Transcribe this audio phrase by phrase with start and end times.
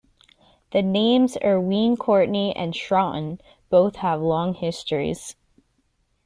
[0.71, 5.35] The names Iwerne Courtney and Shroton both have long histories.